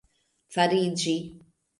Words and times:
fariĝi 0.55 1.13